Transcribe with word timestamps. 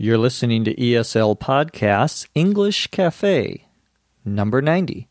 You're 0.00 0.16
listening 0.16 0.62
to 0.62 0.76
ESL 0.76 1.40
Podcasts 1.40 2.28
English 2.32 2.86
Cafe, 2.92 3.66
number 4.24 4.62
90. 4.62 5.08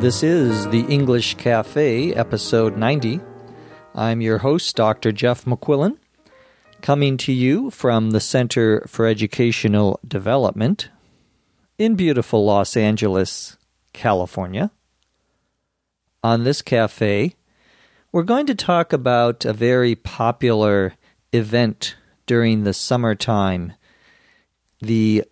This 0.00 0.24
is 0.24 0.66
the 0.70 0.84
English 0.88 1.36
Cafe, 1.36 2.12
episode 2.12 2.76
90. 2.76 3.20
I'm 3.94 4.20
your 4.20 4.38
host, 4.38 4.74
Dr. 4.74 5.12
Jeff 5.12 5.44
McQuillan, 5.44 5.96
coming 6.82 7.16
to 7.18 7.32
you 7.32 7.70
from 7.70 8.10
the 8.10 8.18
Center 8.18 8.84
for 8.88 9.06
Educational 9.06 10.00
Development 10.04 10.88
in 11.80 11.94
beautiful 11.94 12.44
Los 12.44 12.76
Angeles, 12.76 13.56
California. 13.94 14.70
On 16.22 16.44
this 16.44 16.60
cafe, 16.60 17.36
we're 18.12 18.22
going 18.22 18.44
to 18.44 18.54
talk 18.54 18.92
about 18.92 19.46
a 19.46 19.54
very 19.54 19.94
popular 19.94 20.92
event 21.32 21.96
during 22.26 22.64
the 22.64 22.74
summertime 22.74 23.72
the 24.82 25.24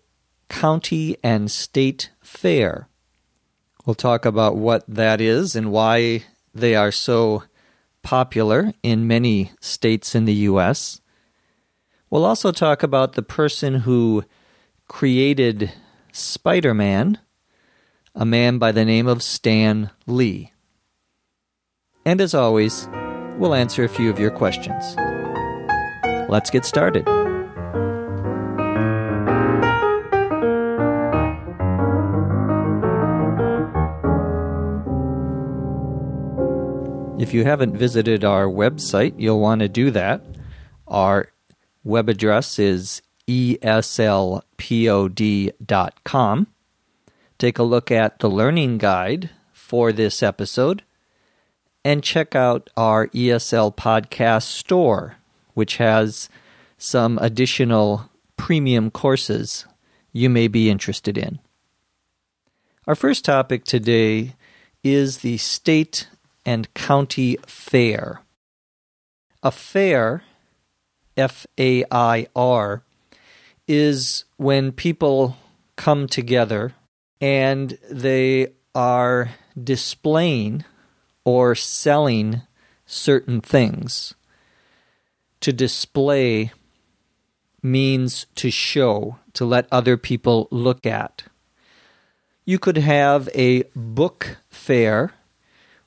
County 0.49 1.17
and 1.23 1.51
State 1.51 2.09
Fair. 2.19 2.87
We'll 3.85 3.93
talk 3.93 4.25
about 4.25 4.55
what 4.55 4.83
that 4.87 5.21
is 5.21 5.55
and 5.55 5.71
why 5.71 6.23
they 6.55 6.73
are 6.73 6.91
so 6.91 7.43
popular 8.01 8.73
in 8.81 9.05
many 9.05 9.51
states 9.61 10.15
in 10.15 10.25
the 10.25 10.33
U.S. 10.49 10.99
We'll 12.09 12.25
also 12.25 12.51
talk 12.51 12.81
about 12.81 13.13
the 13.13 13.21
person 13.21 13.81
who 13.81 14.23
created 14.87 15.71
Spider 16.11 16.73
Man, 16.73 17.19
a 18.15 18.25
man 18.25 18.57
by 18.57 18.71
the 18.71 18.85
name 18.85 19.07
of 19.07 19.21
Stan 19.21 19.91
Lee. 20.07 20.53
And 22.05 22.19
as 22.19 22.33
always, 22.33 22.87
we'll 23.37 23.53
answer 23.53 23.83
a 23.83 23.89
few 23.89 24.09
of 24.09 24.19
your 24.19 24.31
questions. 24.31 24.95
Let's 26.27 26.49
get 26.49 26.65
started. 26.65 27.07
If 37.21 37.33
you 37.33 37.43
haven't 37.43 37.77
visited 37.77 38.23
our 38.23 38.45
website, 38.45 39.13
you'll 39.17 39.39
want 39.39 39.61
to 39.61 39.69
do 39.69 39.91
that. 39.91 40.23
Our 40.87 41.31
web 41.83 42.09
address 42.09 42.57
is 42.57 43.03
eslpod.com. 43.29 44.47
Take 47.37 47.59
a 47.59 47.63
look 47.63 47.91
at 47.91 48.19
the 48.19 48.29
learning 48.29 48.79
guide 48.79 49.29
for 49.53 49.91
this 49.93 50.23
episode 50.23 50.83
and 51.85 52.03
check 52.03 52.35
out 52.35 52.69
our 52.75 53.07
ESL 53.09 53.75
podcast 53.75 54.43
store, 54.43 55.17
which 55.53 55.77
has 55.77 56.27
some 56.77 57.19
additional 57.21 58.09
premium 58.35 58.89
courses 58.89 59.65
you 60.11 60.29
may 60.29 60.47
be 60.47 60.69
interested 60.69 61.17
in. 61.17 61.39
Our 62.87 62.95
first 62.95 63.23
topic 63.23 63.63
today 63.63 64.33
is 64.83 65.19
the 65.19 65.37
state 65.37 66.07
and 66.45 66.73
County 66.73 67.37
Fair. 67.45 68.21
A 69.43 69.51
fair, 69.51 70.23
F 71.15 71.45
A 71.59 71.85
I 71.91 72.27
R, 72.35 72.83
is 73.69 74.25
when 74.37 74.71
people 74.71 75.37
come 75.75 76.07
together 76.07 76.73
and 77.21 77.77
they 77.89 78.47
are 78.73 79.29
displaying 79.61 80.65
or 81.23 81.53
selling 81.53 82.41
certain 82.87 83.39
things. 83.39 84.15
To 85.41 85.53
display 85.53 86.51
means 87.61 88.25
to 88.35 88.49
show, 88.49 89.19
to 89.33 89.45
let 89.45 89.67
other 89.71 89.95
people 89.95 90.47
look 90.49 90.85
at. 90.85 91.23
You 92.45 92.57
could 92.57 92.77
have 92.77 93.29
a 93.35 93.63
book 93.75 94.37
fair 94.49 95.13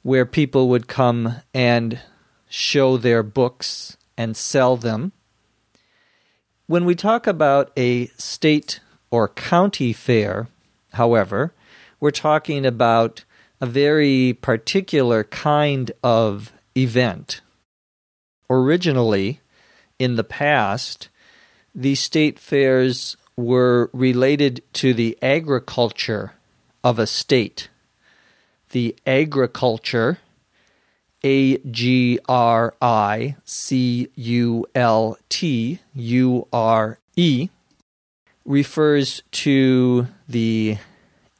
where 0.03 0.25
people 0.25 0.69
would 0.69 0.87
come 0.87 1.37
and 1.53 1.99
show 2.49 2.97
their 2.97 3.25
books 3.25 3.97
and 4.17 4.37
sell 4.37 4.77
them. 4.77 5.13
When 6.67 6.85
we 6.85 6.95
talk 6.95 7.27
about 7.27 7.73
a 7.77 8.07
state 8.19 8.81
or 9.11 9.29
county 9.29 9.93
fair, 9.93 10.49
however, 10.95 11.53
we're 12.01 12.11
talking 12.11 12.65
about 12.65 13.25
a 13.61 13.67
very 13.67 14.39
particular 14.41 15.25
kind 15.25 15.93
of 16.03 16.53
event. 16.77 17.41
Originally, 18.49 19.41
in 19.99 20.17
the 20.17 20.25
past, 20.25 21.09
the 21.75 21.95
state 21.95 22.39
fairs 22.39 23.17
were 23.37 23.91
related 23.93 24.63
to 24.75 24.95
the 24.95 25.19
agriculture 25.23 26.33
of 26.85 26.99
a 26.99 27.07
state 27.07 27.69
the 28.73 28.97
agriculture, 29.07 30.19
A 31.25 31.59
G 31.59 32.19
R 32.29 32.75
I 32.81 33.37
C 33.45 34.09
U 34.15 34.67
L 34.75 35.17
T 35.29 35.79
U 35.95 36.49
R 36.53 36.99
E, 37.17 37.49
refers 38.45 39.23
to 39.31 40.09
the 40.29 40.79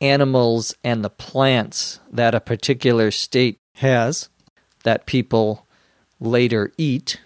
animals 0.01 0.75
and 0.85 1.05
the 1.05 1.11
plants 1.11 2.01
that 2.11 2.35
a 2.35 2.41
particular 2.41 3.11
state 3.11 3.59
has 3.77 4.29
that 4.85 5.07
people 5.07 5.67
later 6.21 6.73
eat. 6.77 7.21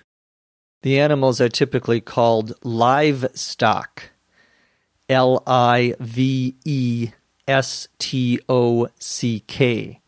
The 0.83 1.01
animals 1.01 1.41
are 1.41 1.49
typically 1.49 2.01
called 2.01 2.55
livestock. 2.63 4.11
L 5.09 5.43
I 5.47 5.95
V 6.01 6.57
E 6.65 7.11
S 7.47 7.89
T 7.99 8.41
O 8.49 8.89
C 8.99 9.41
K. 9.47 10.01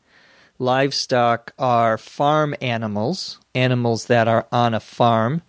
Livestock 0.59 1.53
are 1.59 1.97
farm 1.97 2.55
animals, 2.61 3.39
animals 3.55 4.07
that 4.07 4.27
are 4.27 4.47
on 4.51 4.75
a 4.75 4.81
farm, 4.81 5.43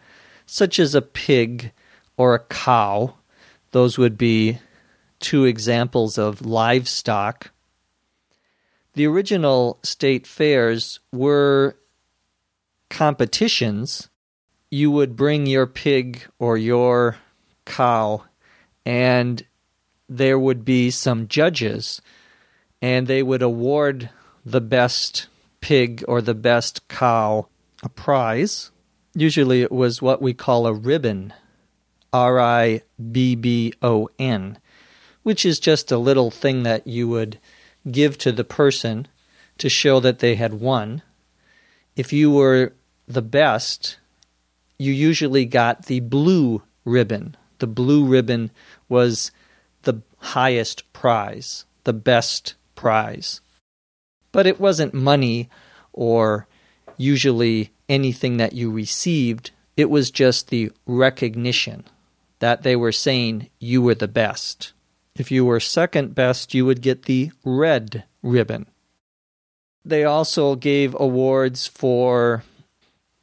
such 0.45 0.79
as 0.79 0.93
a 0.93 1.01
pig 1.01 1.71
or 2.17 2.35
a 2.35 2.39
cow. 2.39 3.15
Those 3.71 3.97
would 3.97 4.17
be 4.17 4.59
two 5.19 5.45
examples 5.45 6.17
of 6.17 6.45
livestock. 6.45 7.51
The 8.93 9.07
original 9.07 9.79
state 9.83 10.27
fairs 10.27 10.99
were 11.11 11.75
competitions. 12.89 14.09
You 14.69 14.91
would 14.91 15.15
bring 15.15 15.45
your 15.45 15.65
pig 15.65 16.27
or 16.37 16.57
your 16.57 17.17
cow 17.65 18.23
and 18.85 19.45
there 20.09 20.39
would 20.39 20.65
be 20.65 20.89
some 20.89 21.27
judges, 21.27 22.01
and 22.81 23.05
they 23.05 23.21
would 23.21 23.43
award 23.43 24.09
the 24.51 24.61
best 24.61 25.27
pig 25.61 26.03
or 26.07 26.21
the 26.21 26.33
best 26.33 26.87
cow 26.87 27.47
a 27.83 27.89
prize. 27.89 28.71
Usually 29.13 29.61
it 29.61 29.71
was 29.71 30.01
what 30.01 30.21
we 30.21 30.33
call 30.33 30.65
a 30.65 30.73
ribbon, 30.73 31.33
R 32.11 32.39
I 32.39 32.81
B 33.11 33.35
B 33.35 33.73
O 33.81 34.09
N, 34.17 34.57
which 35.23 35.45
is 35.45 35.59
just 35.59 35.91
a 35.91 35.97
little 35.97 36.31
thing 36.31 36.63
that 36.63 36.87
you 36.87 37.07
would 37.07 37.39
give 37.89 38.17
to 38.19 38.31
the 38.31 38.43
person 38.43 39.07
to 39.57 39.69
show 39.69 39.99
that 39.99 40.19
they 40.19 40.35
had 40.35 40.53
won. 40.53 41.01
If 41.95 42.13
you 42.13 42.31
were 42.31 42.73
the 43.07 43.21
best, 43.21 43.97
you 44.77 44.91
usually 44.91 45.45
got 45.45 45.85
the 45.85 45.99
blue 45.99 46.63
ribbon. 46.85 47.35
The 47.59 47.67
blue 47.67 48.05
ribbon 48.05 48.51
was 48.87 49.31
the 49.83 50.01
highest 50.17 50.91
prize, 50.93 51.65
the 51.83 51.93
best 51.93 52.55
prize. 52.75 53.41
But 54.31 54.47
it 54.47 54.59
wasn't 54.59 54.93
money 54.93 55.49
or 55.93 56.47
usually 56.97 57.71
anything 57.87 58.37
that 58.37 58.53
you 58.53 58.71
received, 58.71 59.51
it 59.75 59.89
was 59.89 60.11
just 60.11 60.49
the 60.49 60.71
recognition 60.85 61.85
that 62.39 62.63
they 62.63 62.75
were 62.75 62.91
saying 62.91 63.49
you 63.59 63.81
were 63.81 63.95
the 63.95 64.07
best. 64.07 64.73
If 65.15 65.31
you 65.31 65.43
were 65.45 65.59
second 65.59 66.15
best, 66.15 66.53
you 66.53 66.65
would 66.65 66.81
get 66.81 67.03
the 67.03 67.31
red 67.43 68.05
ribbon. 68.21 68.67
They 69.83 70.03
also 70.03 70.55
gave 70.55 70.95
awards 70.99 71.67
for 71.67 72.43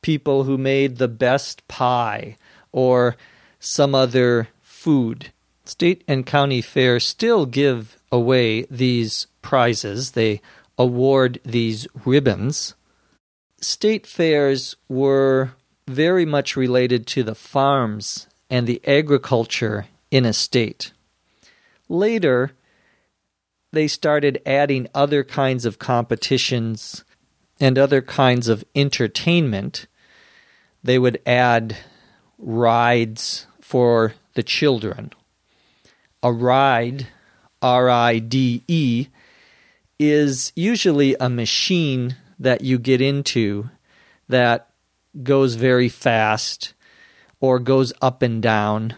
people 0.02 0.44
who 0.44 0.58
made 0.58 0.96
the 0.96 1.08
best 1.08 1.66
pie 1.68 2.36
or 2.72 3.16
some 3.58 3.94
other 3.94 4.48
food 4.60 5.32
state 5.64 6.04
and 6.06 6.26
county 6.26 6.60
fairs 6.60 7.06
still 7.06 7.46
give 7.46 7.98
away 8.12 8.62
these 8.70 9.26
prizes. 9.42 10.12
They 10.12 10.40
award 10.78 11.40
these 11.44 11.86
ribbons. 12.04 12.74
State 13.60 14.06
fairs 14.06 14.76
were 14.88 15.52
very 15.86 16.24
much 16.26 16.56
related 16.56 17.06
to 17.06 17.22
the 17.22 17.34
farms 17.34 18.26
and 18.50 18.66
the 18.66 18.80
agriculture 18.86 19.86
in 20.10 20.24
a 20.24 20.32
state. 20.32 20.92
Later, 21.88 22.52
they 23.72 23.88
started 23.88 24.42
adding 24.44 24.88
other 24.94 25.24
kinds 25.24 25.64
of 25.64 25.78
competitions 25.78 27.04
and 27.60 27.78
other 27.78 28.02
kinds 28.02 28.48
of 28.48 28.64
entertainment. 28.74 29.86
They 30.82 30.98
would 30.98 31.20
add 31.26 31.76
rides 32.38 33.46
for 33.60 34.14
the 34.34 34.42
children. 34.42 35.12
A 36.22 36.32
ride, 36.32 37.08
R 37.62 37.88
I 37.88 38.18
D 38.18 38.62
E, 38.68 39.08
is 39.98 40.52
usually 40.54 41.14
a 41.18 41.28
machine 41.28 42.16
that 42.38 42.60
you 42.60 42.78
get 42.78 43.00
into 43.00 43.70
that 44.28 44.70
goes 45.22 45.54
very 45.54 45.88
fast 45.88 46.74
or 47.40 47.58
goes 47.58 47.92
up 48.02 48.22
and 48.22 48.42
down. 48.42 48.94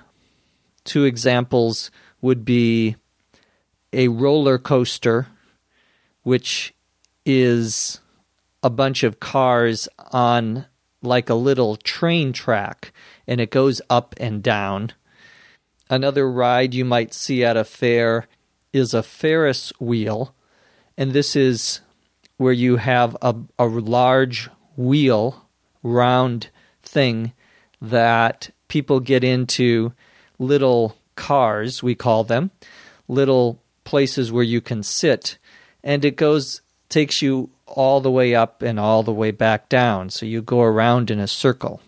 Two 0.85 1.05
examples 1.05 1.91
would 2.21 2.45
be 2.45 2.97
a 3.93 4.09
roller 4.09 4.59
coaster, 4.59 5.29
which 6.23 6.75
is 7.25 8.01
a 8.63 8.71
bunch 8.71 9.03
of 9.03 9.21
cars 9.21 9.89
on 10.11 10.67
like 11.03 11.31
a 11.31 11.35
little 11.35 11.77
train 11.77 12.33
track 12.33 12.93
and 13.27 13.41
it 13.41 13.51
goes 13.51 13.81
up 13.89 14.15
and 14.19 14.43
down. 14.43 14.93
Another 15.91 16.31
ride 16.31 16.75
you 16.75 16.85
might 16.85 17.15
see 17.15 17.45
at 17.45 17.57
a 17.57 17.65
fair 17.65 18.27
is 18.73 18.93
a 18.93 19.03
Ferris 19.03 19.73
wheel, 19.79 20.35
and 20.99 21.13
this 21.13 21.37
is 21.37 21.81
where 22.39 22.53
you 22.53 22.77
have 22.77 23.17
a, 23.23 23.35
a 23.59 23.67
large 23.67 24.51
wheel, 24.77 25.47
round 25.83 26.51
thing 26.83 27.33
that 27.81 28.51
people 28.67 28.99
get 28.99 29.23
into 29.23 29.93
little 30.39 30.97
cars, 31.15 31.83
we 31.83 31.95
call 31.95 32.25
them, 32.25 32.51
little 33.07 33.63
places 33.85 34.33
where 34.33 34.45
you 34.45 34.61
can 34.61 34.83
sit, 34.83 35.39
and 35.83 36.05
it 36.05 36.17
goes 36.17 36.61
takes 36.89 37.23
you 37.23 37.51
all 37.67 38.01
the 38.01 38.11
way 38.11 38.35
up 38.35 38.63
and 38.63 38.81
all 38.81 39.03
the 39.03 39.13
way 39.13 39.31
back 39.31 39.69
down, 39.69 40.11
so 40.11 40.27
you 40.27 40.43
go 40.43 40.63
around 40.63 41.11
in 41.11 41.21
a 41.21 41.29
circle. 41.29 41.81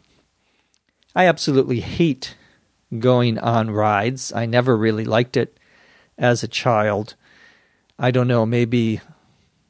I 1.16 1.26
absolutely 1.26 1.80
hate 1.80 2.36
going 2.96 3.38
on 3.38 3.70
rides. 3.70 4.32
I 4.32 4.46
never 4.46 4.76
really 4.76 5.04
liked 5.04 5.36
it 5.36 5.58
as 6.18 6.42
a 6.42 6.48
child. 6.48 7.16
I 8.02 8.10
don't 8.10 8.28
know, 8.28 8.46
maybe 8.46 9.02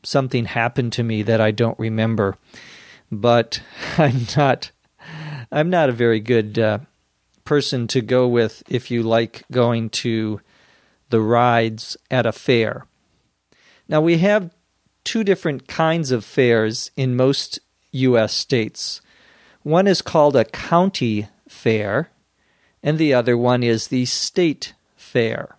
something 0.05 0.45
happened 0.45 0.93
to 0.95 1.03
me 1.03 1.23
that 1.23 1.41
I 1.41 1.51
don't 1.51 1.79
remember, 1.81 2.39
but 3.11 3.61
I'm 3.99 4.27
not 4.37 4.71
I'm 5.51 5.69
not 5.69 5.89
a 5.89 5.93
very 5.93 6.21
good 6.21 6.59
uh, 6.61 6.79
person 7.45 7.89
to 7.89 8.01
go 8.01 8.29
with 8.29 8.63
if 8.69 8.89
you 8.89 9.03
like 9.03 9.43
going 9.51 9.91
to 9.91 10.41
the 11.09 11.21
rides 11.21 11.97
at 12.09 12.25
a 12.25 12.31
fair. 12.31 12.87
Now 13.89 14.01
we 14.01 14.19
have 14.19 14.55
two 15.03 15.25
different 15.25 15.67
kinds 15.67 16.13
of 16.13 16.25
fairs 16.25 16.93
in 16.97 17.17
most 17.17 17.59
US 17.91 18.33
states. 18.33 19.01
One 19.65 19.89
is 19.89 20.03
called 20.03 20.37
a 20.37 20.45
county 20.45 21.27
fair, 21.49 22.11
and 22.81 22.97
the 22.97 23.13
other 23.13 23.37
one 23.37 23.65
is 23.65 23.89
the 23.89 24.05
state 24.05 24.75
fair. 24.95 25.57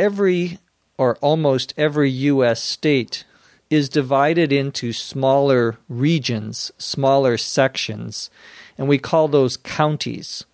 Every 0.00 0.58
or 0.96 1.16
almost 1.16 1.74
every 1.76 2.10
U.S. 2.32 2.62
state 2.62 3.24
is 3.68 3.88
divided 3.88 4.52
into 4.52 4.92
smaller 4.92 5.76
regions, 5.88 6.72
smaller 6.78 7.36
sections, 7.36 8.30
and 8.78 8.88
we 8.88 8.98
call 8.98 9.28
those 9.28 9.56
counties. 9.56 10.44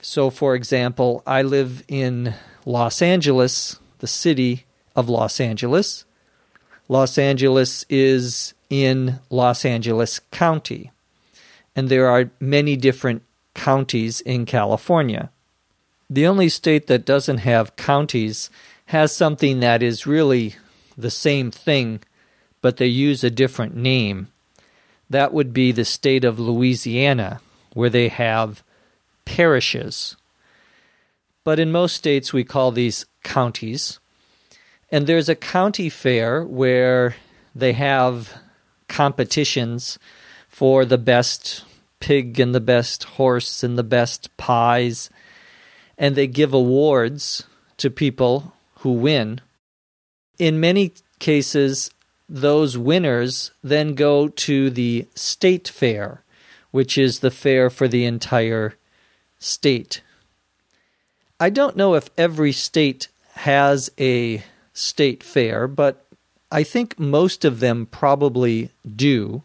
So, 0.00 0.30
for 0.30 0.54
example, 0.54 1.22
I 1.26 1.42
live 1.42 1.82
in 1.88 2.34
Los 2.64 3.02
Angeles, 3.02 3.80
the 3.98 4.06
city 4.06 4.66
of 4.94 5.08
Los 5.08 5.40
Angeles. 5.40 6.04
Los 6.88 7.18
Angeles 7.18 7.84
is 7.88 8.54
in 8.70 9.18
Los 9.30 9.64
Angeles 9.64 10.20
County 10.30 10.92
and 11.76 11.90
there 11.90 12.08
are 12.08 12.30
many 12.40 12.74
different 12.74 13.22
counties 13.54 14.22
in 14.22 14.46
California. 14.46 15.30
The 16.08 16.26
only 16.26 16.48
state 16.48 16.86
that 16.86 17.04
doesn't 17.04 17.38
have 17.38 17.76
counties 17.76 18.50
has 18.86 19.14
something 19.14 19.60
that 19.60 19.82
is 19.82 20.06
really 20.06 20.54
the 20.96 21.10
same 21.10 21.50
thing, 21.50 22.00
but 22.62 22.76
they 22.76 22.86
use 22.86 23.24
a 23.24 23.30
different 23.30 23.76
name. 23.76 24.28
That 25.10 25.32
would 25.32 25.52
be 25.52 25.72
the 25.72 25.84
state 25.84 26.24
of 26.24 26.38
Louisiana, 26.38 27.40
where 27.74 27.90
they 27.90 28.08
have 28.08 28.62
parishes. 29.24 30.16
But 31.44 31.58
in 31.58 31.70
most 31.70 31.96
states, 31.96 32.32
we 32.32 32.44
call 32.44 32.72
these 32.72 33.06
counties. 33.22 33.98
And 34.90 35.06
there's 35.06 35.28
a 35.28 35.34
county 35.34 35.88
fair 35.88 36.44
where 36.44 37.16
they 37.54 37.72
have 37.72 38.32
competitions 38.88 39.98
for 40.48 40.84
the 40.84 40.98
best 40.98 41.64
pig 42.00 42.38
and 42.38 42.54
the 42.54 42.60
best 42.60 43.04
horse 43.04 43.62
and 43.62 43.76
the 43.76 43.82
best 43.82 44.34
pies. 44.36 45.10
And 45.98 46.14
they 46.14 46.26
give 46.26 46.52
awards 46.52 47.44
to 47.78 47.90
people 47.90 48.52
who 48.80 48.92
win. 48.92 49.40
In 50.38 50.60
many 50.60 50.92
cases, 51.18 51.90
those 52.28 52.76
winners 52.76 53.52
then 53.62 53.94
go 53.94 54.28
to 54.28 54.70
the 54.70 55.06
state 55.14 55.68
fair, 55.68 56.22
which 56.70 56.98
is 56.98 57.20
the 57.20 57.30
fair 57.30 57.70
for 57.70 57.88
the 57.88 58.04
entire 58.04 58.74
state. 59.38 60.02
I 61.38 61.50
don't 61.50 61.76
know 61.76 61.94
if 61.94 62.10
every 62.16 62.52
state 62.52 63.08
has 63.34 63.90
a 63.98 64.42
state 64.72 65.22
fair, 65.22 65.68
but 65.68 66.06
I 66.50 66.62
think 66.62 66.98
most 66.98 67.44
of 67.44 67.60
them 67.60 67.86
probably 67.86 68.70
do. 68.94 69.42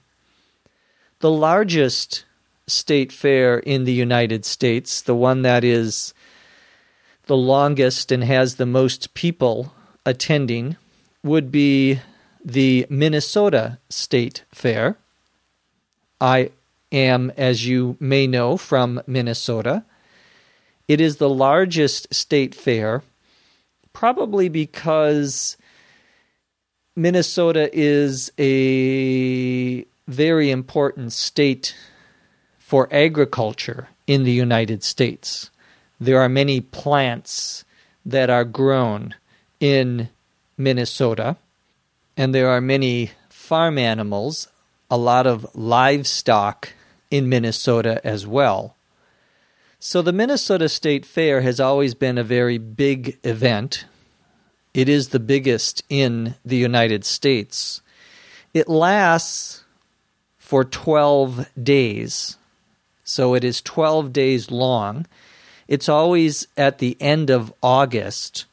The 1.19 1.31
largest 1.31 2.25
state 2.67 3.11
fair 3.11 3.59
in 3.59 3.83
the 3.83 3.93
United 3.93 4.45
States, 4.45 5.01
the 5.01 5.15
one 5.15 5.41
that 5.41 5.63
is 5.63 6.13
the 7.27 7.37
longest 7.37 8.11
and 8.11 8.23
has 8.23 8.55
the 8.55 8.65
most 8.65 9.13
people 9.13 9.73
attending, 10.05 10.75
would 11.23 11.51
be 11.51 11.99
the 12.43 12.85
Minnesota 12.89 13.77
State 13.89 14.43
Fair. 14.51 14.97
I 16.19 16.51
am, 16.91 17.31
as 17.37 17.65
you 17.65 17.97
may 17.99 18.27
know, 18.27 18.57
from 18.57 19.01
Minnesota. 19.07 19.83
It 20.87 20.99
is 20.99 21.17
the 21.17 21.29
largest 21.29 22.13
state 22.13 22.53
fair, 22.53 23.01
probably 23.93 24.49
because 24.49 25.57
Minnesota 26.95 27.69
is 27.71 28.31
a 28.37 29.85
very 30.07 30.51
important 30.51 31.13
state 31.13 31.75
for 32.59 32.89
agriculture 32.91 33.87
in 34.05 34.23
the 34.23 34.31
United 34.31 34.83
States. 34.83 35.49
There 36.01 36.19
are 36.19 36.29
many 36.29 36.61
plants 36.61 37.63
that 38.03 38.31
are 38.31 38.43
grown 38.43 39.13
in 39.59 40.09
Minnesota, 40.57 41.37
and 42.17 42.33
there 42.33 42.49
are 42.49 42.59
many 42.59 43.11
farm 43.29 43.77
animals, 43.77 44.47
a 44.89 44.97
lot 44.97 45.27
of 45.27 45.45
livestock 45.53 46.73
in 47.11 47.29
Minnesota 47.29 48.01
as 48.03 48.25
well. 48.25 48.75
So 49.79 50.01
the 50.01 50.11
Minnesota 50.11 50.69
State 50.69 51.05
Fair 51.05 51.41
has 51.41 51.59
always 51.59 51.93
been 51.93 52.17
a 52.17 52.23
very 52.23 52.57
big 52.57 53.19
event. 53.23 53.85
It 54.73 54.89
is 54.89 55.09
the 55.09 55.19
biggest 55.19 55.83
in 55.87 56.33
the 56.43 56.57
United 56.57 57.05
States. 57.05 57.83
It 58.55 58.67
lasts 58.67 59.65
for 60.39 60.63
12 60.65 61.47
days. 61.61 62.37
So 63.03 63.35
it 63.35 63.43
is 63.43 63.61
12 63.61 64.11
days 64.11 64.49
long. 64.49 65.05
It's 65.71 65.87
always 65.87 66.47
at 66.57 66.79
the 66.79 66.97
end 66.99 67.29
of 67.29 67.53
August. 67.63 68.43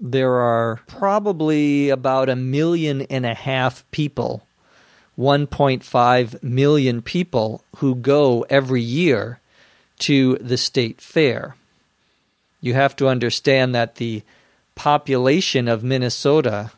There 0.00 0.36
are 0.36 0.80
probably 0.86 1.90
about 1.90 2.30
a 2.30 2.36
million 2.36 3.02
and 3.10 3.26
a 3.26 3.34
half 3.34 3.84
people, 3.90 4.46
1.5 5.18 6.42
million 6.42 7.02
people, 7.02 7.62
who 7.76 7.94
go 7.94 8.46
every 8.48 8.80
year 8.80 9.40
to 9.98 10.36
the 10.36 10.56
state 10.56 11.02
fair. 11.02 11.54
You 12.62 12.72
have 12.72 12.96
to 12.96 13.06
understand 13.06 13.74
that 13.74 13.96
the 13.96 14.22
population 14.74 15.68
of 15.68 15.84
Minnesota 15.84 16.70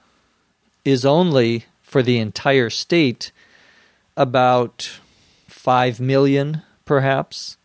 is 0.84 1.04
only 1.04 1.66
for 1.80 2.02
the 2.02 2.18
entire 2.18 2.70
state 2.70 3.30
about 4.16 4.98
5 5.46 6.00
million, 6.00 6.62
perhaps. 6.84 7.56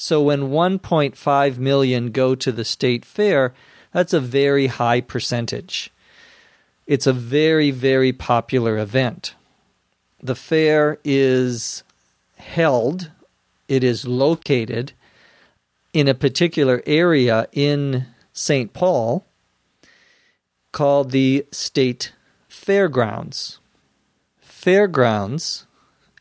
So 0.00 0.22
when 0.22 0.50
1.5 0.50 1.58
million 1.58 2.12
go 2.12 2.36
to 2.36 2.52
the 2.52 2.64
state 2.64 3.04
fair, 3.04 3.52
that's 3.92 4.12
a 4.12 4.20
very 4.20 4.68
high 4.68 5.00
percentage. 5.00 5.90
It's 6.86 7.08
a 7.08 7.12
very, 7.12 7.72
very 7.72 8.12
popular 8.12 8.78
event. 8.78 9.34
The 10.22 10.36
fair 10.36 10.98
is 11.02 11.82
held, 12.36 13.10
it 13.66 13.82
is 13.82 14.06
located 14.06 14.92
in 15.92 16.06
a 16.06 16.14
particular 16.14 16.80
area 16.86 17.48
in 17.50 18.06
St. 18.32 18.72
Paul 18.72 19.26
called 20.70 21.10
the 21.10 21.44
State 21.50 22.12
Fairgrounds. 22.48 23.58
Fairgrounds, 24.40 25.66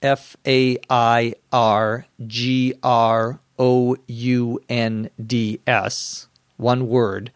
F 0.01 0.36
A 0.48 0.79
I 0.89 1.36
R 1.51 2.07
G 2.25 2.74
R 2.81 3.39
O 3.58 3.98
U 4.08 4.60
N 4.70 5.10
D 5.24 5.60
S, 5.66 6.28
one 6.58 6.88
word, 6.88 7.32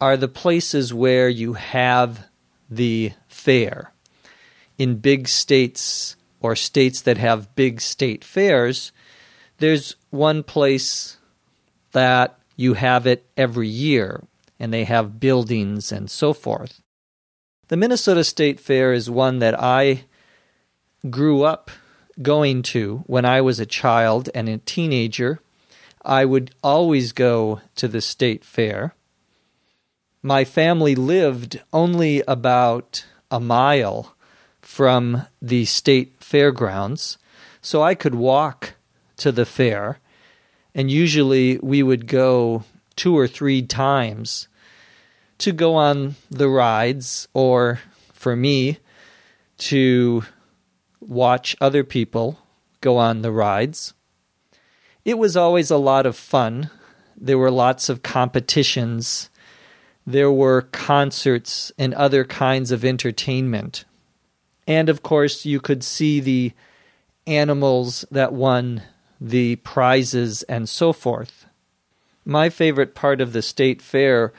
are 0.00 0.16
the 0.16 0.28
places 0.28 0.92
where 0.92 1.28
you 1.28 1.54
have 1.54 2.26
the 2.70 3.12
fair. 3.28 3.92
In 4.78 4.96
big 4.96 5.28
states 5.28 6.16
or 6.40 6.56
states 6.56 7.00
that 7.02 7.18
have 7.18 7.54
big 7.54 7.80
state 7.80 8.24
fairs, 8.24 8.92
there's 9.58 9.96
one 10.10 10.42
place 10.42 11.16
that 11.92 12.38
you 12.56 12.74
have 12.74 13.06
it 13.06 13.24
every 13.36 13.68
year, 13.68 14.24
and 14.58 14.72
they 14.72 14.84
have 14.84 15.20
buildings 15.20 15.92
and 15.92 16.10
so 16.10 16.32
forth. 16.32 16.82
The 17.68 17.76
Minnesota 17.76 18.24
State 18.24 18.60
Fair 18.60 18.92
is 18.92 19.08
one 19.08 19.38
that 19.38 19.58
I 19.58 20.04
grew 21.08 21.44
up 21.44 21.70
going 22.22 22.62
to 22.62 23.04
when 23.06 23.24
I 23.24 23.40
was 23.40 23.60
a 23.60 23.66
child 23.66 24.28
and 24.34 24.48
a 24.48 24.58
teenager. 24.58 25.40
I 26.04 26.24
would 26.24 26.54
always 26.62 27.12
go 27.12 27.60
to 27.76 27.88
the 27.88 28.00
state 28.00 28.44
fair. 28.44 28.94
My 30.22 30.44
family 30.44 30.94
lived 30.94 31.60
only 31.72 32.22
about 32.28 33.04
a 33.30 33.40
mile 33.40 34.14
from 34.60 35.26
the 35.40 35.64
state 35.64 36.14
fairgrounds, 36.20 37.18
so 37.60 37.82
I 37.82 37.94
could 37.94 38.14
walk 38.14 38.74
to 39.18 39.32
the 39.32 39.46
fair. 39.46 39.98
And 40.74 40.90
usually 40.90 41.58
we 41.58 41.82
would 41.82 42.06
go 42.06 42.64
two 42.96 43.16
or 43.16 43.26
three 43.26 43.62
times 43.62 44.48
to 45.38 45.52
go 45.52 45.74
on 45.74 46.16
the 46.30 46.48
rides, 46.48 47.28
or 47.34 47.80
for 48.12 48.36
me, 48.36 48.78
to 49.58 50.24
watch 51.06 51.56
other 51.60 51.84
people 51.84 52.38
go 52.80 52.98
on 52.98 53.22
the 53.22 53.32
rides. 53.32 53.94
It 55.04 55.18
was 55.18 55.36
always 55.36 55.70
a 55.70 55.76
lot 55.76 56.06
of 56.06 56.16
fun. 56.16 56.70
There 57.16 57.38
were 57.38 57.50
lots 57.50 57.88
of 57.88 58.02
competitions. 58.02 59.30
There 60.06 60.32
were 60.32 60.62
concerts 60.62 61.72
and 61.78 61.94
other 61.94 62.24
kinds 62.24 62.70
of 62.70 62.84
entertainment. 62.84 63.84
And 64.66 64.88
of 64.88 65.02
course, 65.02 65.44
you 65.44 65.60
could 65.60 65.84
see 65.84 66.20
the 66.20 66.52
animals 67.26 68.04
that 68.10 68.32
won 68.32 68.82
the 69.20 69.56
prizes 69.56 70.42
and 70.44 70.68
so 70.68 70.92
forth. 70.92 71.46
My 72.24 72.48
favorite 72.48 72.94
part 72.94 73.20
of 73.20 73.32
the 73.32 73.42
state 73.42 73.82
fair 73.82 74.32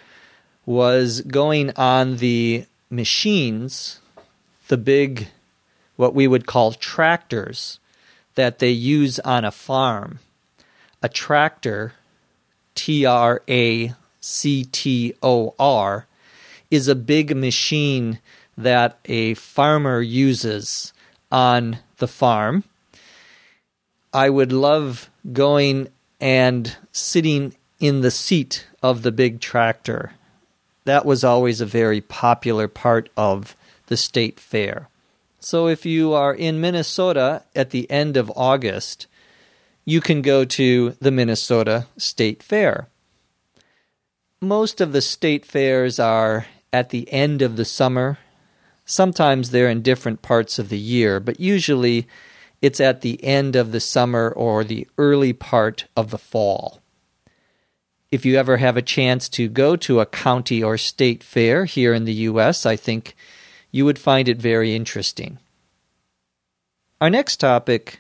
was 0.66 1.22
going 1.22 1.72
on 1.76 2.18
the 2.18 2.66
machines, 2.90 4.00
the 4.68 4.78
big, 4.78 5.28
what 5.96 6.14
we 6.14 6.28
would 6.28 6.46
call 6.46 6.74
tractors, 6.74 7.80
that 8.36 8.60
they 8.60 8.70
use 8.70 9.20
on 9.20 9.46
a 9.46 9.52
farm. 9.52 10.20
A 11.02 11.10
tractor, 11.10 11.94
T 12.74 13.06
R 13.06 13.42
A 13.48 13.94
C 14.20 14.66
T 14.66 15.14
O 15.22 15.54
R, 15.60 16.08
is 16.72 16.88
a 16.88 16.96
big 16.96 17.36
machine 17.36 18.20
that 18.58 18.98
a 19.06 19.34
farmer 19.36 20.02
uses 20.02 20.94
on 21.32 21.80
the 21.98 22.08
farm. 22.08 22.64
I 24.14 24.30
would 24.30 24.52
love 24.52 25.10
going 25.32 25.90
and 26.20 26.76
sitting 26.92 27.56
in 27.80 28.02
the 28.02 28.12
seat 28.12 28.66
of 28.82 29.04
the 29.04 29.12
big 29.12 29.42
tractor. 29.42 30.14
That 30.86 31.06
was 31.06 31.24
always 31.24 31.62
a 31.62 31.66
very 31.66 32.02
popular 32.02 32.68
part 32.68 33.10
of 33.18 33.56
the 33.88 33.98
state 33.98 34.40
fair. 34.40 34.88
So 35.46 35.68
if 35.68 35.86
you 35.86 36.14
are 36.14 36.34
in 36.34 36.60
Minnesota 36.60 37.44
at 37.56 37.70
the 37.70 37.88
end 37.92 38.18
of 38.18 38.34
August, 38.36 39.06
you 39.86 40.02
can 40.02 40.24
go 40.24 40.44
to 40.44 40.96
the 41.00 41.12
Minnesota 41.12 41.86
State 41.98 42.42
Fair. 42.42 42.88
Most 44.42 44.82
of 44.82 44.92
the 44.92 45.04
state 45.04 45.46
fairs 45.46 46.00
are 46.00 46.48
at 46.74 46.90
the 46.90 47.08
end 47.14 47.44
of 47.44 47.58
the 47.58 47.64
summer. 47.64 48.18
Sometimes 48.86 49.52
they're 49.52 49.70
in 49.70 49.84
different 49.84 50.24
parts 50.24 50.58
of 50.58 50.70
the 50.70 50.80
year, 50.80 51.20
but 51.20 51.40
usually 51.40 52.08
it's 52.60 52.82
at 52.82 53.02
the 53.02 53.24
end 53.24 53.56
of 53.56 53.72
the 53.72 53.80
summer 53.80 54.32
or 54.32 54.64
the 54.64 54.88
early 54.98 55.32
part 55.32 55.86
of 55.96 56.10
the 56.10 56.18
fall. 56.18 56.82
If 58.10 58.26
you 58.26 58.36
ever 58.36 58.58
have 58.58 58.78
a 58.78 58.82
chance 58.82 59.30
to 59.30 59.48
go 59.48 59.76
to 59.76 60.00
a 60.00 60.08
county 60.08 60.64
or 60.64 60.80
state 60.80 61.22
fair 61.22 61.66
here 61.66 61.94
in 61.94 62.06
the 62.06 62.14
U.S., 62.34 62.66
I 62.66 62.76
think 62.76 63.16
you 63.76 63.84
would 63.84 64.00
find 64.00 64.30
it 64.30 64.38
very 64.38 64.74
interesting. 64.74 65.38
Our 67.02 67.10
next 67.10 67.42
topic 67.42 68.00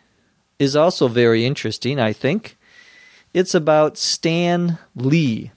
is 0.57 0.73
also 0.73 1.09
very 1.09 1.45
interesting, 1.45 1.99
I 1.99 2.13
think. 2.13 2.57
It's 3.33 3.53
about 3.53 3.97
Stan 3.97 4.77
Lee. 4.95 5.51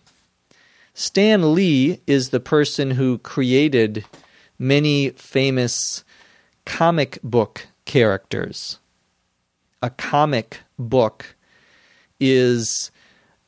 Stan 0.93 1.55
Lee 1.55 2.01
is 2.09 2.31
the 2.31 2.41
person 2.41 2.91
who 2.91 3.19
created 3.19 4.05
many 4.59 5.11
famous 5.11 6.03
comic 6.65 7.21
book 7.23 7.69
characters. 7.85 8.81
A 9.81 9.91
comic 9.91 10.63
book 10.77 11.37
is 12.19 12.91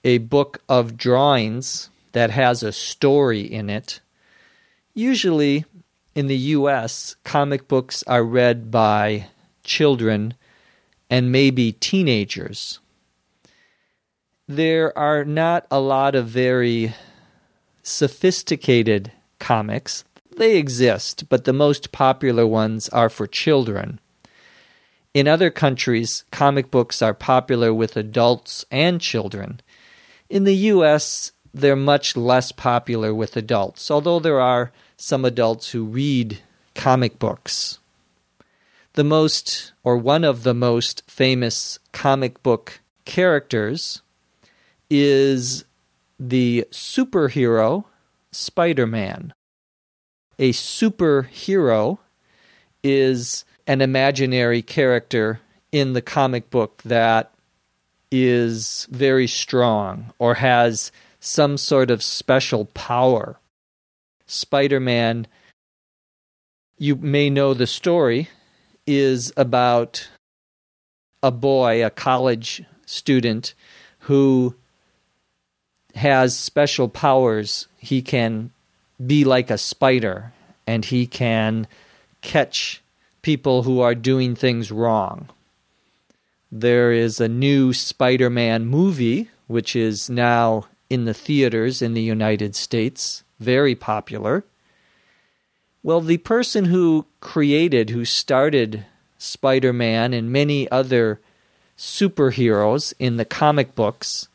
a 0.05 0.19
book 0.19 0.62
of 0.69 0.97
drawings 0.97 1.91
that 2.12 2.31
has 2.31 2.62
a 2.62 2.71
story 2.71 3.41
in 3.41 3.69
it. 3.69 3.99
Usually 4.95 5.65
in 6.14 6.26
the 6.26 6.37
US, 6.37 7.17
comic 7.25 7.69
books 7.69 8.02
are 8.07 8.25
read 8.25 8.71
by 8.71 9.26
children 9.62 10.35
and 11.09 11.33
maybe 11.33 11.73
teenagers. 11.73 12.81
There 14.49 14.97
are 14.99 15.25
not 15.25 15.67
a 15.71 15.81
lot 15.81 16.14
of 16.14 16.26
very 16.26 16.95
sophisticated 17.83 19.12
comics. 19.38 20.05
They 20.37 20.57
exist, 20.57 21.29
but 21.29 21.45
the 21.45 21.52
most 21.52 21.93
popular 21.93 22.47
ones 22.47 22.88
are 22.88 23.09
for 23.09 23.26
children. 23.26 24.00
In 25.12 25.26
other 25.26 25.50
countries, 25.50 26.25
comic 26.31 26.71
books 26.71 27.02
are 27.02 27.14
popular 27.14 27.75
with 27.75 27.97
adults 27.97 28.64
and 28.71 29.00
children. 29.00 29.61
In 30.29 30.45
the 30.45 30.55
US, 30.55 31.33
they're 31.52 31.76
much 31.76 32.17
less 32.17 32.52
popular 32.52 33.12
with 33.12 33.37
adults, 33.37 33.90
although 33.90 34.21
there 34.21 34.40
are 34.40 34.73
some 35.00 35.25
adults 35.25 35.71
who 35.71 35.83
read 35.83 36.38
comic 36.75 37.19
books. 37.19 37.78
The 38.92 39.02
most, 39.02 39.73
or 39.83 39.97
one 39.97 40.25
of 40.25 40.42
the 40.42 40.52
most 40.52 41.02
famous 41.09 41.78
comic 41.90 42.42
book 42.42 42.80
characters 43.07 44.02
is 44.90 45.64
the 46.19 46.66
superhero 46.71 47.85
Spider 48.30 48.87
Man. 48.87 49.33
A 50.38 50.52
superhero 50.52 51.99
is 52.85 53.47
an 53.66 53.80
imaginary 53.80 54.61
character 54.61 55.40
in 55.73 55.95
the 55.95 56.02
comic 56.02 56.50
book 56.50 56.83
that 56.83 57.33
is 58.11 58.87
very 58.90 59.26
strong 59.26 60.12
or 60.19 60.35
has 60.35 60.92
some 61.21 61.57
sort 61.57 61.90
of 61.90 62.02
special 62.02 62.66
power. 62.66 63.40
Spider 64.31 64.79
Man, 64.79 65.27
you 66.79 66.95
may 66.95 67.29
know 67.29 67.53
the 67.53 67.67
story, 67.67 68.29
is 68.87 69.33
about 69.37 70.09
a 71.21 71.33
boy, 71.33 71.85
a 71.85 71.91
college 71.91 72.63
student, 72.87 73.55
who 74.01 74.55
has 75.97 76.39
special 76.39 76.89
powers. 76.89 77.67
He 77.79 78.03
can 78.03 78.53
be 79.05 79.25
like 79.25 79.51
a 79.51 79.59
spider 79.59 80.33
and 80.65 80.85
he 80.85 81.09
can 81.09 81.67
catch 82.23 82.83
people 83.23 83.65
who 83.65 83.81
are 83.81 83.97
doing 83.97 84.37
things 84.37 84.71
wrong. 84.71 85.29
There 86.53 86.93
is 86.93 87.21
a 87.21 87.29
new 87.29 87.73
Spider 87.73 88.31
Man 88.31 88.67
movie, 88.67 89.29
which 89.49 89.75
is 89.75 90.09
now 90.09 90.67
in 90.89 91.05
the 91.05 91.15
theaters 91.15 91.83
in 91.83 91.95
the 91.95 92.03
United 92.03 92.55
States, 92.55 93.25
very 93.41 93.75
popular. 93.75 94.45
Well, 95.83 96.01
the 96.01 96.19
person 96.19 96.67
who 96.67 97.07
created, 97.21 97.91
who 97.91 98.05
started 98.05 98.85
Spider 99.19 99.73
Man 99.73 100.13
and 100.13 100.31
many 100.31 100.71
other 100.71 101.21
superheroes 101.77 102.93
in 102.99 103.17
the 103.17 103.25
comic 103.25 103.75
books 103.75 104.29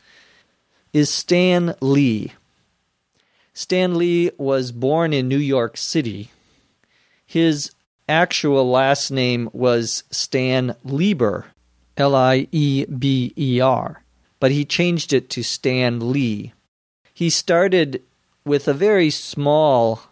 is 0.92 1.10
Stan 1.10 1.76
Lee. 1.82 2.34
Stan 3.54 3.96
Lee 3.98 4.32
was 4.38 4.72
born 4.72 5.14
in 5.14 5.28
New 5.28 5.38
York 5.38 5.78
City. 5.78 6.32
His 7.26 7.72
actual 8.10 8.70
last 8.70 9.12
name 9.12 9.50
was 9.54 10.04
Stan 10.10 10.76
Lieber, 10.84 11.46
L 11.98 12.16
I 12.16 12.48
E 12.52 12.86
B 12.86 13.34
E 13.38 13.62
R. 13.62 14.02
but 14.40 14.52
he 14.52 14.66
changed 14.66 15.14
it 15.14 15.30
to 15.32 15.44
Stan 15.44 16.12
Lee. 16.12 16.54
He 17.14 17.30
started 17.30 18.04
with 18.46 18.68
a 18.68 18.74
very 18.74 19.10
small 19.10 20.04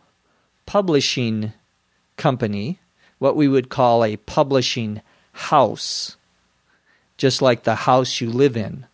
publishing 0.66 1.54
company, 2.18 2.80
what 3.20 3.36
we 3.36 3.48
would 3.48 3.70
call 3.70 4.04
a 4.04 4.18
publishing 4.18 5.02
house, 5.34 6.18
just 7.18 7.42
like 7.42 7.63
the 7.63 7.75
house 7.75 8.20
you 8.20 8.30
live 8.30 8.58
in. 8.58 8.86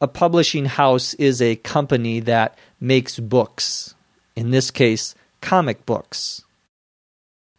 A 0.00 0.08
publishing 0.08 0.66
house 0.66 1.14
is 1.14 1.40
a 1.40 1.56
company 1.56 2.20
that 2.20 2.58
makes 2.80 3.18
books, 3.18 3.94
in 4.36 4.50
this 4.50 4.70
case, 4.70 5.14
comic 5.40 5.86
books. 5.86 6.44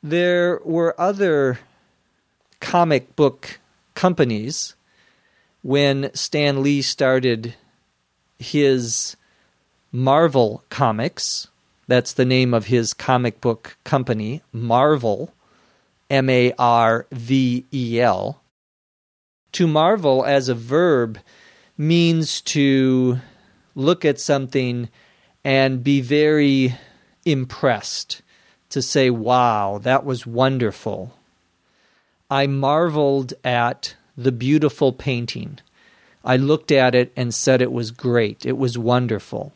There 0.04 0.60
were 0.64 1.00
other 1.00 1.60
comic 2.60 3.16
book 3.16 3.60
companies 3.96 4.76
when 5.62 6.12
Stan 6.14 6.62
Lee 6.62 6.82
started 6.82 7.56
his 8.38 9.16
Marvel 9.96 10.64
Comics. 10.70 11.50
That's 11.88 12.14
the 12.14 12.26
name 12.26 12.52
of 12.52 12.66
his 12.66 12.96
comic 12.96 13.40
book 13.40 13.78
company, 13.84 14.42
Marvel, 14.52 15.32
M 16.10 16.32
A 16.32 16.52
R 16.58 17.06
V 17.12 17.64
E 17.72 18.02
L. 18.02 18.42
To 19.52 19.68
marvel 19.68 20.26
as 20.26 20.50
a 20.50 20.56
verb 20.56 21.20
means 21.78 22.42
to 22.42 23.20
look 23.76 24.04
at 24.04 24.20
something 24.20 24.90
and 25.44 25.84
be 25.84 26.02
very 26.02 26.76
impressed, 27.24 28.24
to 28.70 28.82
say, 28.82 29.12
wow, 29.12 29.80
that 29.84 30.04
was 30.04 30.26
wonderful. 30.26 31.16
I 32.32 32.48
marveled 32.48 33.36
at 33.44 33.96
the 34.18 34.32
beautiful 34.32 34.92
painting. 34.92 35.60
I 36.26 36.38
looked 36.38 36.72
at 36.72 36.96
it 36.96 37.14
and 37.16 37.32
said 37.32 37.62
it 37.62 37.72
was 37.72 37.92
great, 37.92 38.44
it 38.44 38.58
was 38.58 38.76
wonderful. 38.76 39.54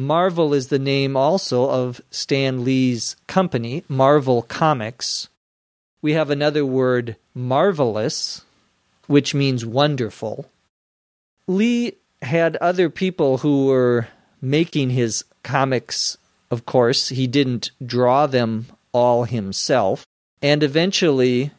Marvel 0.00 0.54
is 0.54 0.68
the 0.68 0.78
name 0.78 1.14
also 1.14 1.68
of 1.68 2.00
Stan 2.10 2.64
Lee's 2.64 3.16
company, 3.26 3.84
Marvel 3.86 4.40
Comics. 4.40 5.28
We 6.00 6.14
have 6.14 6.30
another 6.30 6.64
word, 6.64 7.16
marvelous, 7.34 8.40
which 9.08 9.34
means 9.34 9.66
wonderful. 9.66 10.50
Lee 11.46 11.98
had 12.22 12.56
other 12.56 12.88
people 12.88 13.38
who 13.38 13.66
were 13.66 14.08
making 14.40 14.88
his 14.88 15.22
comics, 15.42 16.16
of 16.50 16.64
course. 16.64 17.10
He 17.10 17.26
didn't 17.26 17.70
draw 17.84 18.26
them 18.26 18.68
all 18.92 19.24
himself. 19.24 20.06
And 20.40 20.62
eventually, 20.62 21.50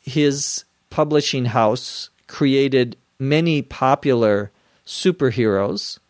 his 0.00 0.64
publishing 0.90 1.44
house 1.44 2.10
created 2.26 2.96
many 3.20 3.62
popular 3.62 4.50
superheroes. 4.84 6.00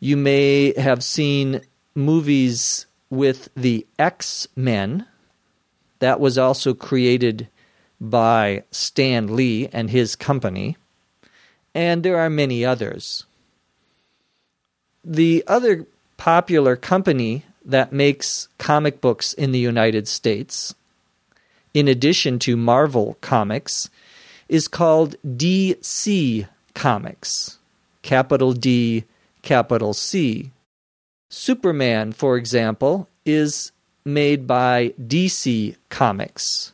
You 0.00 0.16
may 0.16 0.72
have 0.78 1.04
seen 1.04 1.60
movies 1.94 2.86
with 3.10 3.50
the 3.54 3.86
X 3.98 4.48
Men. 4.56 5.06
That 5.98 6.18
was 6.18 6.38
also 6.38 6.72
created 6.72 7.48
by 8.00 8.64
Stan 8.70 9.36
Lee 9.36 9.68
and 9.72 9.90
his 9.90 10.16
company. 10.16 10.78
And 11.74 12.02
there 12.02 12.18
are 12.18 12.30
many 12.30 12.64
others. 12.64 13.26
The 15.04 15.44
other 15.46 15.86
popular 16.16 16.76
company 16.76 17.44
that 17.64 17.92
makes 17.92 18.48
comic 18.56 19.02
books 19.02 19.34
in 19.34 19.52
the 19.52 19.58
United 19.58 20.08
States, 20.08 20.74
in 21.74 21.88
addition 21.88 22.38
to 22.40 22.56
Marvel 22.56 23.18
Comics, 23.20 23.90
is 24.48 24.66
called 24.66 25.16
DC 25.26 26.48
Comics. 26.74 27.58
Capital 28.02 28.52
D, 28.54 29.04
capital 29.42 29.94
C. 29.94 30.50
Superman, 31.28 32.12
for 32.12 32.36
example, 32.36 33.08
is 33.24 33.72
made 34.04 34.46
by 34.46 34.94
DC 35.00 35.76
Comics. 35.88 36.72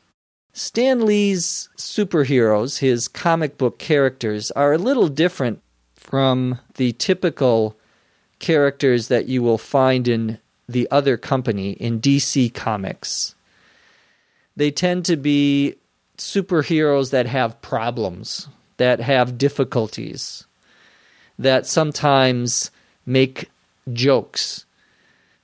Stan 0.53 1.05
Lee's 1.05 1.69
superheroes, 1.77 2.79
his 2.79 3.09
comic 3.09 3.59
book 3.59 3.79
characters, 3.79 4.51
are 4.53 4.73
a 4.73 4.79
little 4.79 5.09
different 5.09 5.61
from 5.95 6.59
the 6.77 6.93
typical 6.93 7.77
characters 8.39 9.09
that 9.09 9.27
you 9.27 9.43
will 9.43 9.59
find 9.59 10.09
in 10.09 10.39
the 10.69 10.89
other 10.91 11.17
company 11.17 11.73
in 11.73 12.01
DC 12.01 12.53
Comics. 12.55 13.35
They 14.57 14.71
tend 14.71 15.05
to 15.05 15.17
be 15.17 15.77
superheroes 16.17 17.11
that 17.11 17.27
have 17.27 17.61
problems, 17.61 18.49
that 18.79 19.01
have 19.01 19.39
difficulties, 19.39 20.47
that 21.39 21.67
sometimes 21.67 22.71
make 23.05 23.51
jokes. 23.93 24.65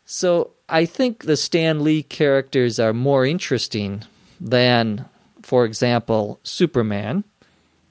So 0.05 0.50
I 0.68 0.85
think 0.85 1.24
the 1.24 1.37
Stan 1.37 1.85
Lee 1.85 2.02
characters 2.02 2.78
are 2.78 2.92
more 2.92 3.24
interesting 3.24 4.05
than, 4.40 5.07
for 5.42 5.64
example, 5.64 6.40
Superman. 6.42 7.24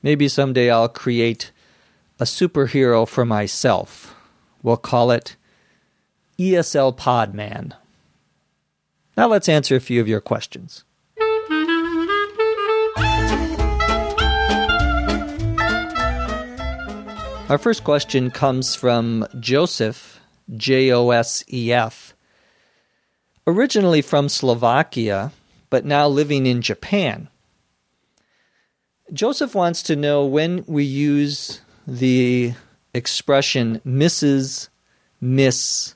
Maybe 0.03 0.27
someday 0.27 0.69
I'll 0.69 0.89
create 0.89 1.51
a 2.19 2.23
superhero 2.23 3.07
for 3.07 3.25
myself. 3.25 4.15
We'll 4.61 4.77
call 4.77 5.11
it 5.11 5.35
ESL 6.37 6.97
Podman. 6.97 7.73
Now 9.17 9.27
let's 9.27 9.49
answer 9.49 9.75
a 9.75 9.81
few 9.81 10.01
of 10.01 10.07
your 10.07 10.21
questions. 10.21 10.83
Our 17.51 17.57
first 17.57 17.83
question 17.83 18.31
comes 18.31 18.75
from 18.75 19.27
Josef, 19.37 20.21
J 20.55 20.89
O 20.93 21.09
S 21.09 21.43
E 21.51 21.73
F. 21.73 22.15
Originally 23.45 24.01
from 24.01 24.29
Slovakia, 24.29 25.33
but 25.69 25.83
now 25.83 26.07
living 26.07 26.45
in 26.45 26.61
Japan. 26.61 27.27
Josef 29.11 29.53
wants 29.53 29.83
to 29.83 29.97
know 29.97 30.25
when 30.25 30.63
we 30.65 30.85
use 30.85 31.59
the 31.85 32.53
expression 32.93 33.81
Mrs., 33.85 34.69
Miss, 35.19 35.95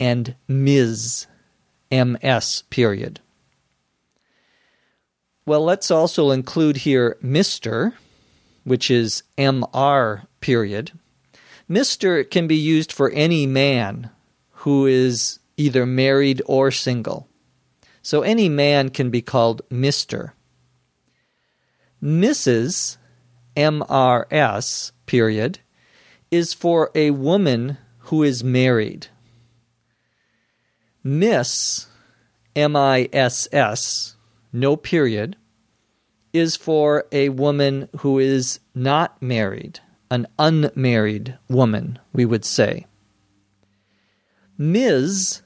and 0.00 0.36
Ms. 0.48 1.26
MS 1.92 2.62
period. 2.70 3.20
Well, 5.44 5.62
let's 5.62 5.90
also 5.90 6.30
include 6.30 6.78
here 6.78 7.18
Mr., 7.22 7.92
which 8.64 8.90
is 8.90 9.22
MR 9.36 10.27
period. 10.40 10.92
Mr. 11.70 12.28
can 12.28 12.46
be 12.46 12.56
used 12.56 12.92
for 12.92 13.10
any 13.10 13.46
man 13.46 14.10
who 14.50 14.86
is 14.86 15.38
either 15.56 15.84
married 15.84 16.40
or 16.46 16.70
single. 16.70 17.28
So 18.02 18.22
any 18.22 18.48
man 18.48 18.88
can 18.88 19.10
be 19.10 19.20
called 19.20 19.62
Mr. 19.70 20.32
Mrs. 22.02 22.96
MRS 23.56 24.92
period 25.06 25.58
is 26.30 26.54
for 26.54 26.90
a 26.94 27.10
woman 27.10 27.76
who 27.98 28.22
is 28.22 28.44
married. 28.44 29.08
Miss, 31.02 31.86
M 32.54 32.76
I 32.76 33.08
S 33.12 33.48
S, 33.52 34.16
no 34.52 34.76
period, 34.76 35.36
is 36.32 36.56
for 36.56 37.06
a 37.10 37.30
woman 37.30 37.88
who 37.98 38.18
is 38.18 38.60
not 38.74 39.20
married, 39.20 39.80
an 40.10 40.26
unmarried 40.38 41.38
woman, 41.48 41.98
we 42.12 42.24
would 42.24 42.44
say. 42.44 42.86
Ms, 44.56 45.42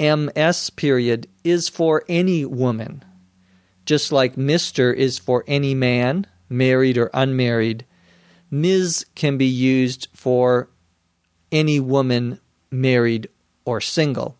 MS 0.00 0.70
period, 0.70 1.28
is 1.44 1.68
for 1.68 2.04
any 2.08 2.44
woman, 2.44 3.04
just 3.84 4.10
like 4.10 4.36
Mr 4.36 4.94
is 4.94 5.18
for 5.18 5.44
any 5.46 5.74
man, 5.74 6.26
married 6.48 6.98
or 6.98 7.10
unmarried 7.12 7.84
Ms. 8.50 9.04
can 9.14 9.36
be 9.36 9.46
used 9.46 10.08
for 10.12 10.70
any 11.50 11.80
woman 11.80 12.40
married 12.70 13.28
or 13.64 13.80
single. 13.80 14.38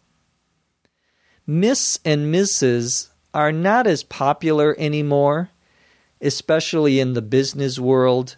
Miss 1.46 1.98
and 2.04 2.32
Mrs. 2.32 3.08
are 3.34 3.52
not 3.52 3.86
as 3.86 4.02
popular 4.02 4.76
anymore, 4.78 5.50
especially 6.20 7.00
in 7.00 7.14
the 7.14 7.22
business 7.22 7.78
world. 7.78 8.36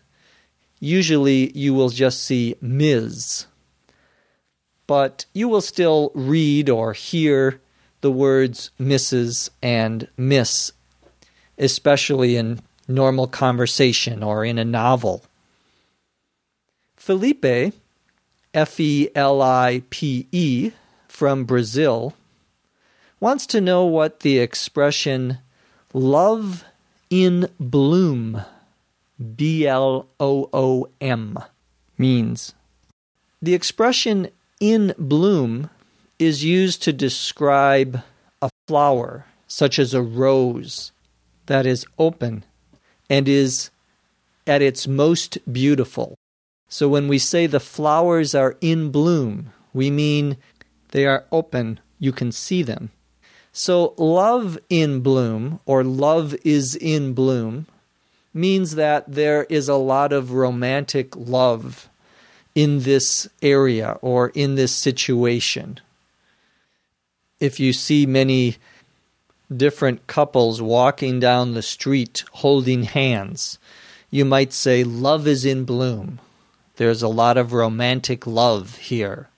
Usually 0.81 1.51
you 1.57 1.75
will 1.75 1.89
just 1.89 2.23
see 2.23 2.57
Ms. 2.61 3.47
But 4.87 5.27
you 5.33 5.49
will 5.49 5.61
still 5.61 6.11
read 6.15 6.71
or 6.71 6.93
hear 6.93 7.61
the 8.01 8.11
words 8.11 8.71
Mrs. 8.81 9.51
and 9.63 10.09
Miss, 10.17 10.73
especially 11.59 12.37
in 12.37 12.61
normal 12.87 13.27
conversation 13.27 14.23
or 14.23 14.45
in 14.45 14.59
a 14.59 14.65
novel. 14.65 15.25
Felipe, 16.97 17.75
F 18.55 18.81
E 18.81 19.09
L 19.15 19.43
I 19.43 19.83
P 19.91 20.27
E, 20.33 20.73
from 21.09 21.45
Brazil, 21.45 22.15
wants 23.21 23.47
to 23.47 23.61
know 23.61 23.85
what 23.85 24.21
the 24.21 24.39
expression 24.39 25.39
love 25.93 26.65
in 27.11 27.49
bloom 27.59 28.45
B 29.37 29.67
L 29.67 30.07
O 30.21 30.49
O 30.53 30.89
M 31.01 31.39
means. 31.97 32.55
The 33.43 33.55
expression 33.55 34.29
in 34.61 34.95
bloom 34.99 35.71
is 36.19 36.45
used 36.45 36.83
to 36.83 36.93
describe 36.93 38.03
a 38.43 38.51
flower, 38.67 39.27
such 39.47 39.79
as 39.79 39.95
a 39.95 40.03
rose, 40.03 40.93
that 41.47 41.67
is 41.67 41.87
open 41.99 42.45
and 43.09 43.29
is 43.29 43.71
at 44.47 44.63
its 44.63 44.87
most 44.87 45.39
beautiful. 45.51 46.15
So 46.69 46.89
when 46.89 47.09
we 47.09 47.19
say 47.19 47.47
the 47.47 47.61
flowers 47.61 48.35
are 48.35 48.57
in 48.61 48.91
bloom, 48.91 49.53
we 49.73 49.91
mean 49.91 50.37
they 50.91 51.07
are 51.07 51.25
open, 51.33 51.81
you 51.99 52.13
can 52.13 52.33
see 52.33 52.63
them. 52.63 52.91
So 53.53 53.95
love 53.97 54.59
in 54.69 55.01
bloom, 55.01 55.61
or 55.67 55.83
love 55.83 56.35
is 56.45 56.77
in 56.77 57.15
bloom, 57.15 57.67
means 58.39 58.77
that 58.77 59.05
there 59.13 59.45
is 59.45 59.69
a 59.69 59.75
lot 59.75 60.13
of 60.13 60.33
romantic 60.33 61.15
love 61.17 61.89
in 62.55 62.81
this 62.81 63.29
area 63.43 63.99
or 64.01 64.29
in 64.31 64.55
this 64.55 64.75
situation. 64.75 65.81
If 67.41 67.61
you 67.61 67.73
see 67.73 68.07
many 68.07 68.57
different 69.55 70.07
couples 70.07 70.63
walking 70.63 71.21
down 71.21 71.55
the 71.55 71.63
street 71.63 72.25
holding 72.33 72.85
hands, 72.85 73.59
you 74.11 74.25
might 74.25 74.53
say, 74.53 74.85
Love 74.85 75.27
is 75.27 75.45
in 75.45 75.65
bloom. 75.65 76.21
There's 76.77 77.03
a 77.03 77.09
lot 77.09 77.37
of 77.37 77.53
romantic 77.53 78.27
love 78.27 78.77
here. 78.77 79.29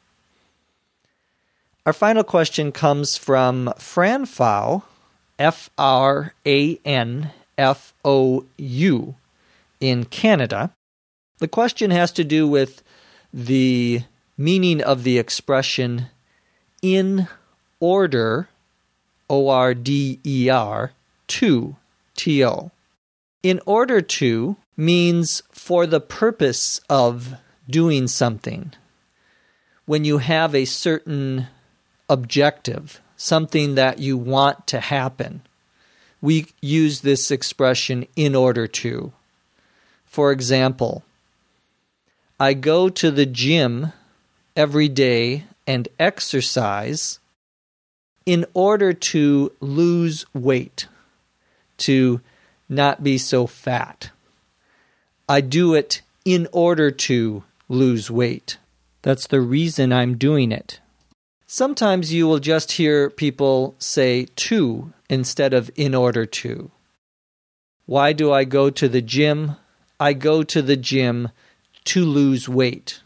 Our 1.87 1.93
final 1.93 2.23
question 2.23 2.71
comes 2.71 3.17
from 3.17 3.73
Fran 3.79 4.27
Fou, 4.27 4.83
F 5.39 5.71
R 5.79 6.35
A 6.47 6.79
N 6.85 7.31
F 7.61 7.93
O 8.05 8.47
U, 8.57 9.15
in 9.81 10.07
Canada. 10.07 10.73
The 11.39 11.49
question 11.49 11.91
has 11.91 12.11
to 12.13 12.25
do 12.25 12.49
with 12.49 12.83
the 13.33 14.03
meaning 14.37 14.83
of 14.83 15.05
the 15.05 15.19
expression 15.19 16.07
in 16.81 17.29
order, 17.79 18.49
O 19.29 19.49
R 19.49 19.75
D 19.75 20.19
E 20.25 20.49
R, 20.49 20.93
to, 21.29 21.77
T 22.15 22.45
O. 22.45 22.71
In 23.43 23.61
order 23.67 24.01
to 24.01 24.57
means 24.77 25.43
for 25.53 25.87
the 25.87 26.01
purpose 26.01 26.81
of 26.89 27.35
doing 27.69 28.09
something. 28.09 28.73
When 29.85 30.05
you 30.05 30.19
have 30.19 30.55
a 30.55 30.65
certain 30.65 31.49
objective, 32.09 33.01
something 33.17 33.75
that 33.75 33.99
you 33.99 34.17
want 34.17 34.67
to 34.69 34.81
happen, 34.81 35.43
we 36.21 36.47
use 36.61 37.01
this 37.01 37.31
expression 37.31 38.07
in 38.17 38.35
order 38.35 38.67
to. 38.67 39.13
For 40.05 40.33
example, 40.33 41.05
I 42.39 42.55
go 42.55 42.89
to 42.89 43.11
the 43.11 43.27
gym 43.27 43.93
every 44.57 44.89
day 44.89 45.45
and 45.67 45.89
exercise 45.99 47.21
in 48.27 48.45
order 48.55 48.93
to 48.93 49.53
lose 49.61 50.27
weight, 50.35 50.87
to 51.79 52.21
not 52.69 53.03
be 53.03 53.19
so 53.19 53.47
fat. 53.47 54.11
I 55.29 55.41
do 55.41 55.75
it 55.75 56.03
in 56.25 56.49
order 56.53 56.91
to 56.91 57.45
lose 57.69 58.11
weight. 58.11 58.59
That's 59.03 59.27
the 59.27 59.41
reason 59.41 59.93
I'm 59.93 60.19
doing 60.19 60.53
it. 60.53 60.81
Sometimes 61.53 62.13
you 62.13 62.29
will 62.29 62.39
just 62.39 62.71
hear 62.71 63.11
people 63.11 63.75
say 63.81 64.27
to 64.37 64.93
instead 65.09 65.53
of 65.53 65.69
in 65.75 65.97
order 65.97 66.25
to. 66.25 66.71
Why 67.87 68.13
do 68.13 68.33
I 68.33 68.45
go 68.45 68.71
to 68.71 68.89
the 68.89 69.03
gym? 69.03 69.57
I 69.99 70.13
go 70.13 70.45
to 70.45 70.63
the 70.63 70.77
gym 70.77 71.31
to 71.87 72.05
lose 72.05 72.49
weight. 72.49 73.01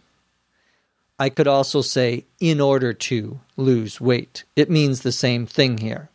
I 1.18 1.30
could 1.30 1.48
also 1.48 1.80
say 1.80 2.26
in 2.38 2.60
order 2.60 2.92
to 2.92 3.40
lose 3.56 3.98
weight. 3.98 4.44
It 4.54 4.68
means 4.68 5.00
the 5.00 5.10
same 5.10 5.46
thing 5.46 5.78
here. 5.78 6.10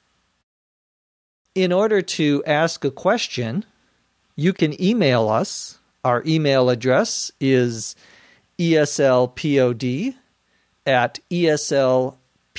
In 1.55 1.71
order 1.71 2.03
to 2.03 2.43
ask 2.45 2.85
a 2.85 2.91
question, 2.91 3.65
you 4.35 4.53
can 4.53 4.79
email 4.79 5.29
us. 5.29 5.79
Our 6.03 6.21
email 6.27 6.69
address 6.69 7.31
is 7.39 7.95
eslpod 8.59 10.13
at 10.85 11.19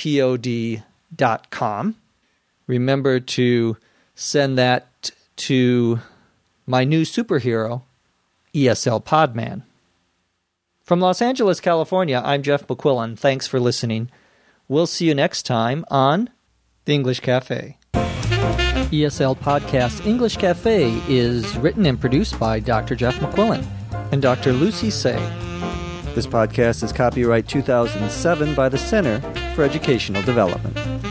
eslpod.com. 0.01 1.95
Remember 2.67 3.19
to 3.19 3.77
send 4.15 4.57
that 4.57 5.11
to 5.35 5.99
my 6.65 6.83
new 6.83 7.01
superhero, 7.03 7.81
ESL 8.53 9.03
Podman. 9.03 9.63
From 10.83 10.99
Los 10.99 11.21
Angeles, 11.21 11.59
California, 11.59 12.21
I'm 12.23 12.43
Jeff 12.43 12.67
McQuillan. 12.67 13.17
Thanks 13.17 13.47
for 13.47 13.59
listening. 13.59 14.09
We'll 14.67 14.87
see 14.87 15.07
you 15.07 15.15
next 15.15 15.43
time 15.43 15.85
on 15.89 16.29
The 16.85 16.93
English 16.93 17.21
Cafe. 17.21 17.77
ESL 17.93 19.37
Podcast 19.37 20.05
English 20.05 20.37
Cafe 20.37 21.01
is 21.07 21.55
written 21.57 21.85
and 21.85 21.99
produced 21.99 22.37
by 22.39 22.59
Dr. 22.59 22.95
Jeff 22.95 23.15
McQuillan 23.15 23.65
and 24.11 24.21
Dr. 24.21 24.51
Lucy 24.51 24.89
Tse. 24.89 25.50
This 26.13 26.27
podcast 26.27 26.83
is 26.83 26.91
copyright 26.91 27.47
2007 27.47 28.53
by 28.53 28.67
the 28.67 28.77
Center 28.77 29.21
for 29.55 29.63
Educational 29.63 30.21
Development. 30.23 31.10